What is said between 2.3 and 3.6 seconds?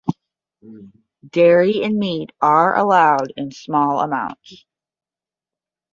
are allowed in